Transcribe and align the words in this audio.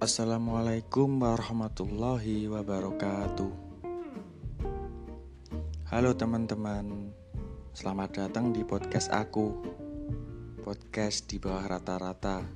Assalamualaikum 0.00 1.20
warahmatullahi 1.20 2.48
wabarakatuh. 2.48 3.52
Halo 5.92 6.16
teman-teman, 6.16 7.12
selamat 7.76 8.24
datang 8.24 8.48
di 8.48 8.64
podcast 8.64 9.12
aku. 9.12 9.60
Podcast 10.64 11.28
di 11.28 11.36
bawah 11.36 11.76
rata-rata. 11.76 12.48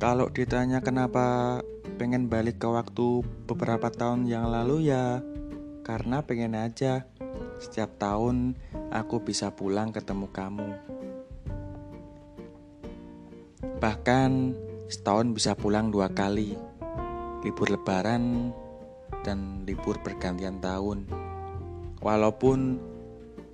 Kalau 0.00 0.32
ditanya 0.32 0.80
kenapa 0.80 1.60
pengen 2.00 2.32
balik 2.32 2.56
ke 2.56 2.72
waktu 2.72 3.28
beberapa 3.44 3.92
tahun 3.92 4.24
yang 4.24 4.48
lalu 4.48 4.88
ya, 4.88 5.20
karena 5.84 6.24
pengen 6.24 6.56
aja 6.56 7.04
setiap 7.60 7.92
tahun 8.00 8.56
aku 8.88 9.20
bisa 9.20 9.52
pulang 9.52 9.92
ketemu 9.92 10.32
kamu. 10.32 10.70
Bahkan 13.84 14.30
setahun 14.88 15.36
bisa 15.36 15.52
pulang 15.52 15.92
dua 15.92 16.08
kali, 16.08 16.56
libur 17.44 17.68
lebaran 17.68 18.56
dan 19.20 19.68
libur 19.68 20.00
pergantian 20.00 20.64
tahun. 20.64 21.04
Walaupun 22.00 22.80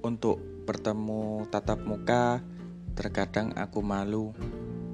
untuk 0.07 0.39
bertemu 0.65 1.45
tatap 1.51 1.83
muka, 1.83 2.39
terkadang 2.95 3.51
aku 3.59 3.83
malu. 3.83 4.31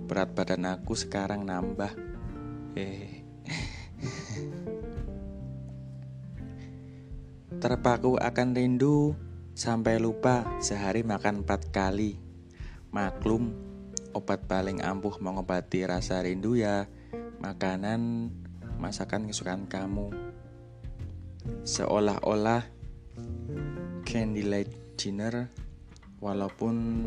Berat 0.08 0.32
badan 0.34 0.66
aku 0.66 0.98
sekarang 0.98 1.46
nambah. 1.46 1.95
Eh. 2.74 3.22
Terpaku 7.62 8.16
akan 8.16 8.56
rindu 8.56 9.12
sampai 9.52 10.00
lupa 10.00 10.48
sehari 10.59 11.04
makan 11.04 11.45
empat 11.45 11.68
kali. 11.70 12.16
Maklum, 12.90 13.70
obat 14.14 14.46
paling 14.46 14.82
ampuh 14.82 15.18
mengobati 15.22 15.86
rasa 15.86 16.22
rindu 16.22 16.58
ya 16.58 16.86
makanan 17.40 18.32
masakan 18.80 19.28
kesukaan 19.28 19.68
kamu. 19.68 20.12
Seolah-olah 21.64 22.64
candlelight 24.04 24.72
dinner 24.96 25.48
walaupun 26.20 27.06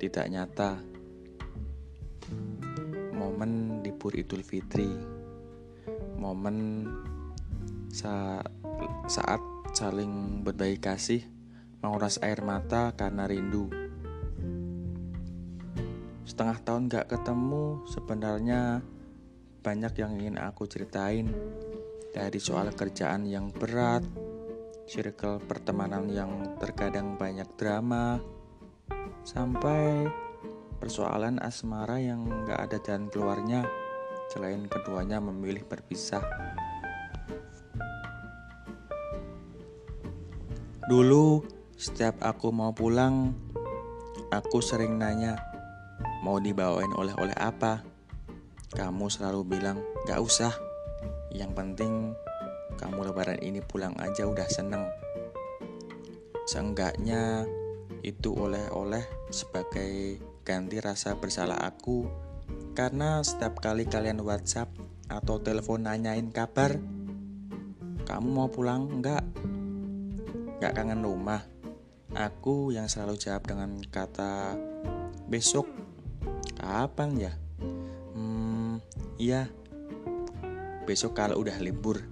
tidak 0.00 0.26
nyata. 0.28 0.80
Momen 3.12 3.80
libur 3.84 4.16
Idul 4.16 4.44
Fitri. 4.44 4.88
Momen 6.16 6.88
saat, 7.92 8.48
saat 9.08 9.42
saling 9.72 10.44
berbagi 10.44 10.78
kasih 10.80 11.22
menguras 11.82 12.20
air 12.22 12.40
mata 12.44 12.94
karena 12.94 13.26
rindu. 13.26 13.81
Setengah 16.22 16.58
tahun 16.62 16.86
gak 16.86 17.10
ketemu, 17.10 17.82
sebenarnya 17.90 18.80
banyak 19.62 19.94
yang 19.98 20.12
ingin 20.18 20.38
aku 20.38 20.70
ceritain. 20.70 21.30
Dari 22.12 22.38
soal 22.38 22.70
kerjaan 22.70 23.26
yang 23.26 23.50
berat, 23.50 24.06
circle 24.86 25.42
pertemanan 25.42 26.06
yang 26.12 26.58
terkadang 26.62 27.18
banyak 27.18 27.48
drama, 27.58 28.22
sampai 29.22 30.06
persoalan 30.78 31.38
asmara 31.38 31.98
yang 32.02 32.26
gak 32.46 32.70
ada 32.70 32.78
jalan 32.82 33.06
keluarnya 33.10 33.62
selain 34.30 34.64
keduanya 34.66 35.20
memilih 35.20 35.62
berpisah. 35.68 36.24
Dulu 40.88 41.44
setiap 41.78 42.18
aku 42.22 42.50
mau 42.50 42.74
pulang, 42.74 43.30
aku 44.34 44.58
sering 44.64 44.98
nanya, 44.98 45.51
mau 46.22 46.38
dibawain 46.38 46.94
oleh-oleh 46.94 47.34
apa? 47.34 47.82
Kamu 48.72 49.10
selalu 49.10 49.42
bilang, 49.44 49.82
gak 50.06 50.22
usah. 50.22 50.54
Yang 51.34 51.52
penting 51.52 51.92
kamu 52.78 53.12
lebaran 53.12 53.42
ini 53.42 53.60
pulang 53.60 53.92
aja 54.00 54.24
udah 54.24 54.48
seneng. 54.48 54.86
Seenggaknya 56.48 57.44
itu 58.02 58.34
oleh-oleh 58.34 59.04
sebagai 59.30 60.18
ganti 60.42 60.82
rasa 60.82 61.14
bersalah 61.14 61.62
aku 61.62 62.06
karena 62.72 63.20
setiap 63.20 63.60
kali 63.60 63.84
kalian 63.84 64.24
WhatsApp 64.24 64.72
atau 65.12 65.38
telepon 65.44 65.84
nanyain 65.84 66.32
kabar, 66.32 66.80
kamu 68.08 68.28
mau 68.32 68.48
pulang 68.48 68.88
enggak? 68.88 69.20
Gak 70.58 70.72
kangen 70.72 71.04
rumah? 71.04 71.44
Aku 72.16 72.72
yang 72.72 72.88
selalu 72.88 73.20
jawab 73.20 73.44
dengan 73.44 73.76
kata 73.92 74.56
besok. 75.28 75.81
Kapan 76.62 77.10
ya? 77.18 77.32
Hmm, 78.14 78.78
iya. 79.18 79.50
Besok 80.86 81.18
kalau 81.18 81.42
udah 81.42 81.58
libur. 81.58 82.06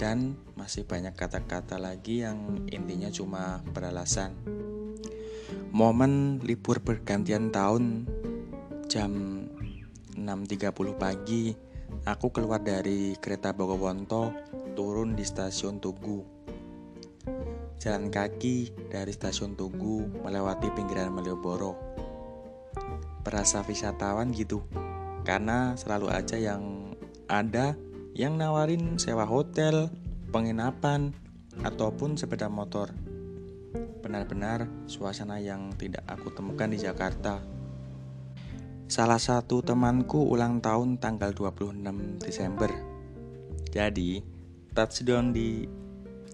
Dan 0.00 0.34
masih 0.56 0.88
banyak 0.88 1.12
kata-kata 1.14 1.76
lagi 1.76 2.24
yang 2.24 2.64
intinya 2.72 3.12
cuma 3.12 3.60
beralasan. 3.76 4.34
Momen 5.70 6.40
libur 6.42 6.80
pergantian 6.80 7.52
tahun 7.52 8.08
jam 8.88 9.12
6.30 10.16 10.72
pagi 10.96 11.52
aku 12.08 12.32
keluar 12.32 12.60
dari 12.60 13.14
kereta 13.20 13.52
Bogowonto 13.52 14.32
turun 14.76 15.16
di 15.16 15.24
stasiun 15.24 15.80
Tugu 15.80 16.42
jalan 17.82 18.14
kaki 18.14 18.70
dari 18.94 19.10
stasiun 19.10 19.58
Tugu 19.58 20.06
melewati 20.22 20.70
pinggiran 20.70 21.10
Malioboro. 21.10 21.91
Berasa 23.22 23.62
wisatawan 23.62 24.34
gitu, 24.34 24.66
karena 25.22 25.78
selalu 25.78 26.10
aja 26.10 26.34
yang 26.38 26.94
ada 27.30 27.78
yang 28.12 28.36
nawarin 28.36 29.00
sewa 29.00 29.24
hotel, 29.24 29.88
penginapan, 30.34 31.14
ataupun 31.64 32.18
sepeda 32.18 32.50
motor. 32.50 32.92
Benar-benar 34.02 34.68
suasana 34.84 35.40
yang 35.40 35.72
tidak 35.78 36.04
aku 36.04 36.34
temukan 36.34 36.68
di 36.68 36.76
Jakarta. 36.80 37.40
Salah 38.90 39.16
satu 39.16 39.64
temanku 39.64 40.20
ulang 40.20 40.60
tahun 40.60 41.00
tanggal 41.00 41.32
26 41.32 42.20
Desember. 42.20 42.68
Jadi, 43.72 44.20
touchdown 44.76 45.32
di 45.32 45.64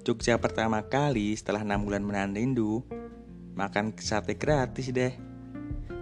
Jogja 0.03 0.41
pertama 0.43 0.83
kali 0.83 1.37
setelah 1.39 1.63
enam 1.63 1.87
bulan 1.87 2.03
menahan 2.03 2.35
rindu, 2.35 2.83
makan 3.55 3.95
sate 3.95 4.35
gratis 4.35 4.91
deh. 4.91 5.28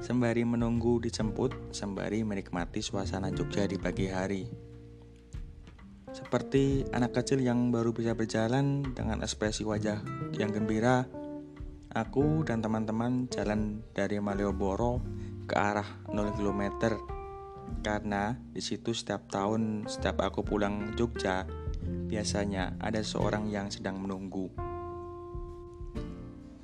Sembari 0.06 0.46
menunggu 0.46 1.02
dijemput, 1.02 1.74
sembari 1.74 2.22
menikmati 2.22 2.78
suasana 2.78 3.34
Jogja 3.34 3.66
di 3.66 3.74
pagi 3.74 4.06
hari. 4.06 4.46
Seperti 6.14 6.86
anak 6.94 7.18
kecil 7.18 7.42
yang 7.42 7.74
baru 7.74 7.90
bisa 7.90 8.14
berjalan 8.14 8.86
dengan 8.94 9.26
ekspresi 9.26 9.66
wajah 9.66 9.98
yang 10.38 10.54
gembira, 10.54 11.10
aku 11.90 12.46
dan 12.46 12.62
teman-teman 12.62 13.26
jalan 13.34 13.82
dari 13.98 14.22
Malioboro 14.22 15.02
ke 15.42 15.58
arah 15.58 16.06
0 16.06 16.38
km 16.38 16.62
karena 17.82 18.38
di 18.54 18.62
situ 18.62 18.94
setiap 18.94 19.26
tahun 19.26 19.90
setiap 19.90 20.22
aku 20.22 20.46
pulang 20.46 20.94
Jogja 20.94 21.50
biasanya 22.06 22.78
ada 22.78 23.02
seorang 23.02 23.50
yang 23.50 23.74
sedang 23.74 23.98
menunggu. 23.98 24.54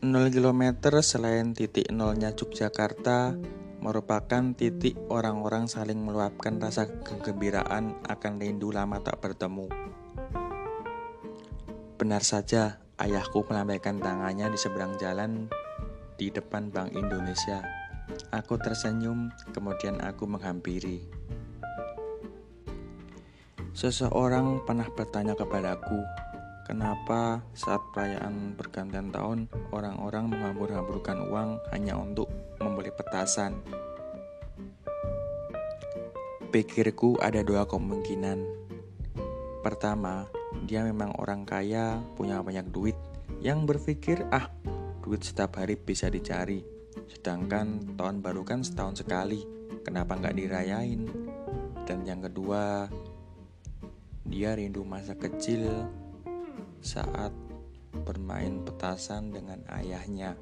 0 0.03 0.35
km 0.35 0.99
selain 0.99 1.55
titik 1.55 1.87
nolnya 1.95 2.35
Yogyakarta 2.35 3.39
merupakan 3.79 4.51
titik 4.51 4.99
orang-orang 5.07 5.71
saling 5.71 6.03
meluapkan 6.03 6.59
rasa 6.59 6.91
kegembiraan 6.91 7.95
akan 8.11 8.43
rindu 8.43 8.75
lama 8.75 8.99
tak 8.99 9.23
bertemu. 9.23 9.71
Benar 11.95 12.27
saja, 12.27 12.83
ayahku 12.99 13.47
melambaikan 13.47 14.03
tangannya 14.03 14.51
di 14.51 14.59
seberang 14.59 14.99
jalan 14.99 15.47
di 16.19 16.35
depan 16.35 16.75
Bank 16.75 16.99
Indonesia. 16.99 17.63
Aku 18.35 18.59
tersenyum, 18.59 19.31
kemudian 19.55 20.03
aku 20.03 20.27
menghampiri. 20.27 20.99
Seseorang 23.71 24.67
pernah 24.67 24.91
bertanya 24.91 25.39
kepadaku, 25.39 26.03
kenapa 26.67 27.43
saat 27.53 27.83
perayaan 27.93 28.55
pergantian 28.55 29.11
tahun 29.11 29.51
orang-orang 29.75 30.31
menghambur-hamburkan 30.31 31.19
uang 31.29 31.59
hanya 31.75 31.99
untuk 31.99 32.31
membeli 32.63 32.95
petasan. 32.95 33.59
Pikirku 36.53 37.17
ada 37.19 37.41
dua 37.41 37.65
kemungkinan. 37.65 38.45
Pertama, 39.65 40.29
dia 40.69 40.85
memang 40.85 41.17
orang 41.17 41.49
kaya, 41.49 42.03
punya 42.15 42.45
banyak 42.45 42.69
duit, 42.69 42.99
yang 43.41 43.65
berpikir, 43.65 44.21
ah, 44.29 44.53
duit 45.01 45.25
setiap 45.25 45.57
hari 45.59 45.81
bisa 45.81 46.13
dicari. 46.13 46.61
Sedangkan 47.09 47.97
tahun 47.97 48.21
baru 48.21 48.45
kan 48.45 48.61
setahun 48.61 49.01
sekali, 49.01 49.43
kenapa 49.81 50.19
nggak 50.19 50.37
dirayain? 50.37 51.09
Dan 51.89 52.05
yang 52.05 52.21
kedua, 52.21 52.87
dia 54.29 54.55
rindu 54.55 54.87
masa 54.87 55.17
kecil 55.19 55.89
saat 56.83 57.31
bermain 58.03 58.61
petasan 58.67 59.31
dengan 59.31 59.63
ayahnya. 59.71 60.35